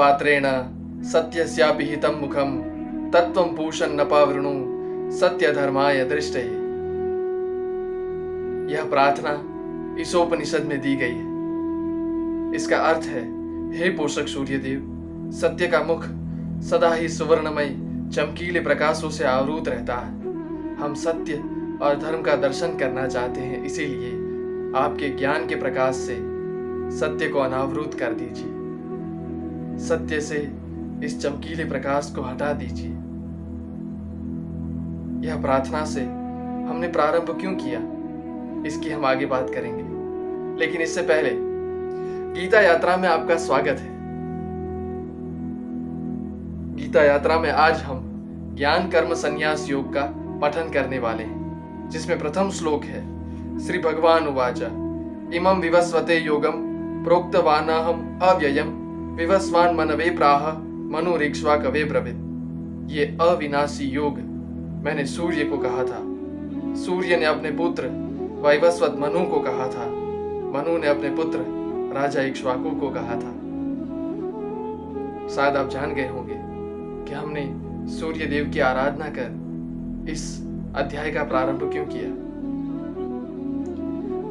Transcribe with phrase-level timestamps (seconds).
[0.00, 0.44] पात्रेण
[1.02, 2.50] सत्यस्यापि हितं मुखं,
[3.10, 4.52] तत्त्वं पूषन् न पावृणु
[5.18, 6.38] सत्य धर्माय दृष्टि
[8.74, 9.32] यह प्रार्थना
[10.00, 13.22] ईसोपनिषद में दी गई है। इसका अर्थ है,
[13.72, 16.04] हे पोषक सूर्य देव सत्य का मुख
[16.62, 17.68] सदा ही सुवर्णमय,
[18.14, 20.12] चमकीले प्रकाशों से आवृत रहता है।
[20.76, 21.34] हम सत्य
[21.82, 24.12] और धर्म का दर्शन करना चाहते हैं, इसीलिए
[24.76, 26.16] आपके ज्ञान के प्रकाश से
[26.98, 28.59] सत्य को अनावृत कर दीजिए।
[29.80, 30.52] सत्य से
[31.04, 32.90] इस चमकीले प्रकाश को हटा दीजिए।
[35.28, 36.04] यह प्रार्थना से
[36.70, 37.80] हमने प्रारंभ क्यों किया?
[38.66, 40.00] इसकी हम आगे बात करेंगे।
[40.60, 41.30] लेकिन इससे पहले,
[42.40, 44.00] गीता यात्रा में आपका स्वागत है।
[46.76, 48.06] गीता यात्रा में आज हम
[48.58, 50.02] ज्ञान कर्म संन्यास योग का
[50.42, 51.40] पठन करने वाले हैं,
[51.90, 53.00] जिसमें प्रथम श्लोक है,
[53.58, 54.66] श्री भगवान उवाचा,
[55.36, 56.52] इमं विवस्वते योगम
[57.04, 60.58] प्रोक्तवानाहम अव्ययम। विवस्वान मनवे प्राह
[60.90, 62.16] मनुरिक्ष्वा कवे ब्रवित
[62.90, 64.18] ये अविनाशी योग,
[64.84, 66.00] मैंने सूर्य को कहा था।
[66.74, 67.88] सूर्य ने अपने पुत्र
[68.46, 69.86] वैवस्वत मनु को कहा था।
[70.54, 71.38] मनु ने अपने पुत्र
[71.94, 73.32] राजा इक्ष्वाकु को कहा था।
[75.34, 76.36] शायद आप जान गए होंगे
[77.08, 77.44] कि हमने
[77.90, 82.10] सूर्य देव की आराधना कर इस अध्याय का प्रारंभ क्यों किया।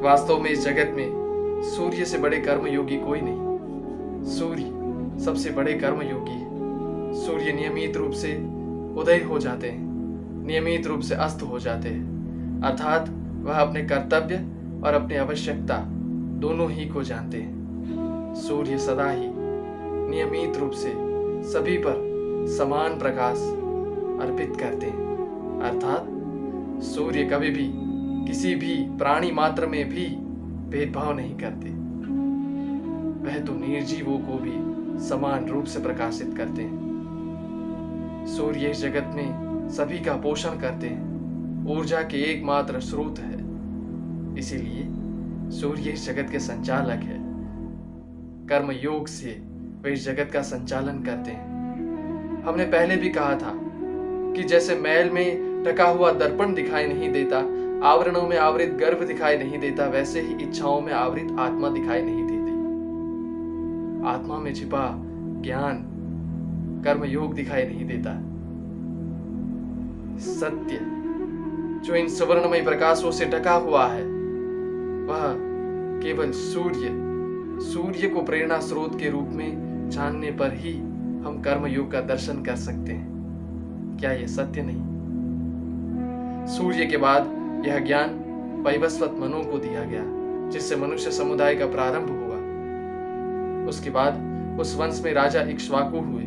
[0.09, 1.09] वास्तव में इस जगत में
[1.63, 3.48] सूर्य से बड़े कर्म योगी कोई नहीं।
[4.29, 8.35] सूर्य सबसे बड़े कर्म योगी है। सूर्य नियमित रूप से
[9.01, 13.09] उदय हो जाते हैं, नियमित रूप से अस्त हो जाते हैं। अर्थात
[13.43, 14.35] वह अपने कर्तव्य
[14.83, 15.77] और अपनी आवश्यकता
[16.39, 20.93] दोनों ही को जानते हैं। सूर्य सदा ही नियमित रूप से
[21.51, 22.07] सभी पर
[22.57, 23.37] समान प्रकाश
[24.21, 27.71] अर्पित करते हैं। अर्थात सूर्य कभी भी
[28.27, 30.05] किसी भी प्राणी मात्र में भी
[30.69, 31.78] भेदभाव नहीं करते।
[33.19, 34.53] वह तो निर्जीवों को भी
[35.07, 41.09] समान रूप से प्रकाशित करते हैं। सूर्य जगत में सभी का पोषण करते हैं।
[41.69, 43.39] ऊर्जा के एकमात्र स्रोत है।
[44.39, 44.87] इसीलिए
[45.51, 47.19] सूर्य जगत के संचालक है।
[48.47, 49.43] कर्म योग से
[49.81, 51.49] वे जगत का संचालन करते हैं।
[52.43, 53.53] हमने पहले भी कहा था
[54.33, 57.37] कि जैसे मैल में टका हुआ दर्पण दिखाई नहीं देता,
[57.87, 62.23] आवरणों में आवृत गर्भ दिखाई नहीं देता, वैसे ही इच्छाओं में आवृत आत्मा दिखाई नहीं
[62.23, 62.38] देती।
[64.05, 64.95] आत्मा में छिपा
[65.41, 65.85] ज्ञान
[66.85, 68.11] कर्म योग दिखाई नहीं देता।
[70.19, 70.79] सत्य,
[71.85, 74.03] जो इन सुवर्णमय प्रकाशों से ढका हुआ है,
[75.05, 75.35] वह
[76.03, 77.09] केवल सूर्य
[77.59, 80.73] सूर्य को प्रेरणा स्रोत के रूप में जानने पर ही
[81.25, 84.89] हम कर्म योग का दर्शन कर सकते हैं। क्या यह सत्य नहीं?
[86.47, 87.27] सूर्य के बाद
[87.67, 88.09] यह ज्ञान
[88.65, 90.03] वैवस्वत मनु को दिया गया,
[90.49, 92.28] जिससे मनुष्य समुदाय का प्रारंभ हुआ
[93.69, 96.23] उसके बाद उस वंश में राजा इक्ष्वाकु हुए,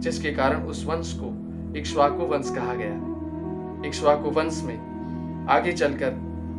[0.00, 1.32] जिसके कारण उस वंश को
[1.78, 6.10] इक्ष्वाकु वंश कहा गया। इक्ष्वाकु वंश में आगे चलकर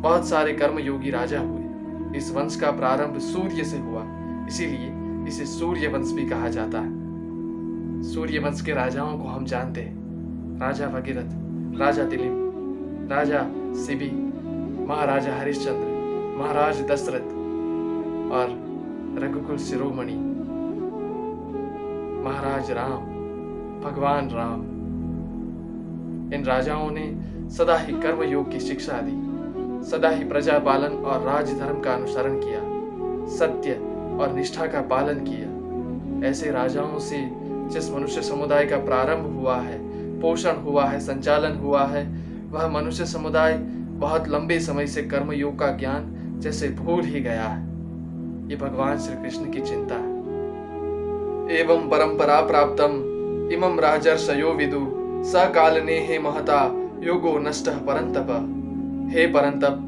[0.02, 4.02] बहुत सारे कर्म योगी राजा हुए। इस वंश का प्रारंभ सूर्य से हुआ,
[4.48, 4.92] इसीलिए
[5.28, 10.60] इसे सूर्य वंश भी कहा जाता है। सूर्य वंश के राजाओं को हम जानते हैं।
[10.60, 11.30] राजा भगीरथ,
[11.80, 13.40] राजा दिलीप, राजा
[13.76, 14.10] सिबी,
[14.86, 17.34] महाराजा हरिश्चंद्र, महाराज दशरथ
[18.32, 18.65] और
[19.18, 20.14] रघुकुल शिरोमणि।
[22.24, 23.04] महाराज राम,
[23.80, 24.62] भगवान राम।
[26.34, 27.04] इन राजाओं ने
[27.50, 31.94] सदा ही कर्म योग की शिक्षा दी, सदा ही प्रजा पालन और राज धर्म का
[31.94, 32.60] अनुसरण किया,
[33.36, 33.72] सत्य
[34.20, 37.30] और निष्ठा का पालन किया। ऐसे राजाओं से
[37.68, 39.78] जिस मनुष्य समुदाय का प्रारंभ हुआ है,
[40.20, 42.04] पोषण हुआ है, संचालन हुआ है,
[42.50, 43.56] वह मनुष्य समुदाय
[43.98, 47.75] बहुत लंबे समय से कर्म योग का ज्ञान जैसे भूल ही गया है।
[48.46, 50.14] ये भगवान श्री कृष्ण की चिंता है।
[51.58, 52.92] एवं परंपरा प्राप्तम,
[53.52, 54.86] इमं राजर्षयो विदु
[55.24, 56.60] सकालने हे महता,
[57.02, 58.28] योगो नष्ट परंतप।
[59.12, 59.82] हे परंतप,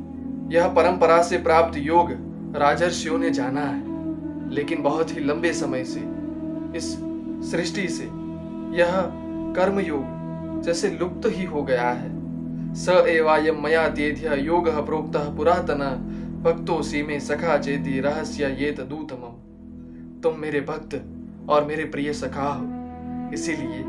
[0.53, 2.11] यह परंपरा से प्राप्त योग
[2.57, 6.01] राजर्षियों ने जाना है, लेकिन बहुत ही लंबे समय से,
[6.77, 6.93] इस
[7.51, 8.05] सृष्टि से,
[8.79, 9.01] यह
[9.57, 12.17] कर्म योग जैसे लुप्त ही हो गया है।
[12.75, 15.83] स एवायम मया तेध्य योग प्रोक्त पुरातन
[16.43, 19.33] भक्तो सी में सखा चेती रहस्य ये दूतम
[20.23, 21.05] तुम मेरे भक्त
[21.49, 22.65] और मेरे प्रिय सखा हो।
[23.35, 23.85] इसीलिए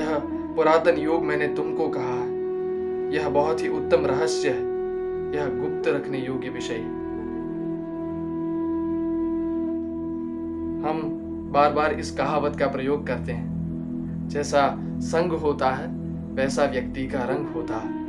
[0.00, 0.18] यह
[0.56, 2.36] पुरातन योग मैंने तुमको कहा है।
[3.14, 4.60] यह बहुत ही उत्तम रहस्य है।
[5.36, 7.06] यह गुप्त रखने योग्य विषय। है
[10.86, 11.22] हम
[11.52, 13.56] बार बार इस कहावत का प्रयोग करते हैं।
[14.28, 15.88] जैसा संग होता है,
[16.34, 18.06] वैसा व्यक्ति का रंग होता है।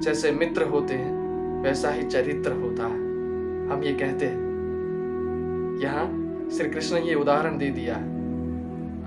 [0.00, 1.16] जैसे मित्र होते हैं,
[1.62, 3.05] वैसा ही चरित्र होता है।
[3.72, 4.46] हम ये कहते हैं।
[5.82, 6.06] यहाँ
[6.50, 8.16] श्री कृष्ण ये उदाहरण दे दिया है।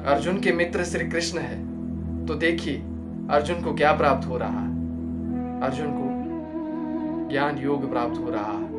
[0.05, 1.69] अर्जुन के मित्र श्री कृष्ण है।
[2.25, 2.77] तो देखिए,
[3.29, 4.69] अर्जुन को क्या प्राप्त हो रहा है?
[5.61, 6.09] अर्जुन को
[7.29, 8.69] ज्ञान योग प्राप्त हो रहा है।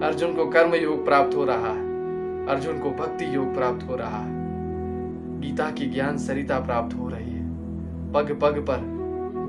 [0.00, 1.88] अर्जुन को कर्म योग प्राप्त हो रहा है।
[2.46, 4.38] अर्जुन को भक्ति योग प्राप्त हो रहा है।
[5.40, 7.48] गीता की ज्ञान सरिता प्राप्त हो रही है।
[8.12, 8.98] पग पग पर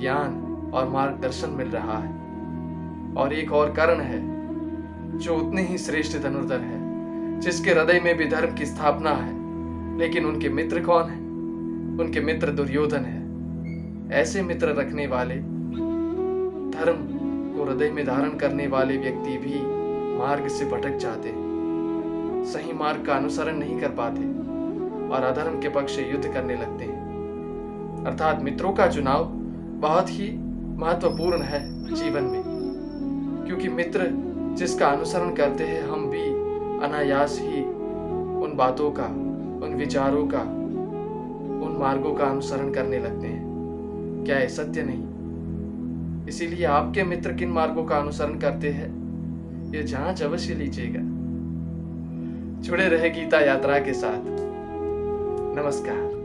[0.01, 2.19] ज्ञान और मार्गदर्शन मिल रहा है।
[3.13, 4.38] और एक और कर्ण है।
[5.19, 10.25] जो उतने ही श्रेष्ठ धनुर्धर है, जिसके हृदय में भी धर्म की स्थापना है, लेकिन
[10.25, 11.17] उनके मित्र कौन है?
[11.99, 13.17] उनके मित्र दुर्योधन है।
[14.21, 15.35] ऐसे मित्र रखने वाले,
[16.69, 16.97] धर्म
[17.55, 19.61] को हृदय में धारण करने वाले व्यक्ति भी
[20.19, 21.33] मार्ग से भटक जाते
[22.45, 24.21] सही मार्ग का अनुसरण नहीं कर पाते
[25.13, 29.25] और अधर्म के पक्ष युद्ध करने लगते हैं। अर्थात मित्रों का चुनाव
[29.81, 30.31] बहुत ही
[30.77, 31.59] महत्वपूर्ण है
[31.95, 32.41] जीवन में,
[33.47, 34.07] क्योंकि मित्र
[34.59, 36.23] जिसका अनुसरण करते हैं हम भी,
[36.85, 37.63] अनायास ही
[38.43, 39.05] उन बातों का,
[39.65, 40.41] उन विचारों का,
[41.65, 43.43] उन मार्गों का अनुसरण करने लगते हैं।
[44.25, 45.03] क्या ये सत्य नहीं?
[46.27, 48.89] इसीलिए आपके मित्र किन मार्गों का अनुसरण करते हैं?
[49.75, 50.99] ये जाँच अवश्य लीजिएगा।
[52.61, 54.21] जुड़े रहे गीता यात्रा के साथ।
[55.55, 56.19] नमस्कार।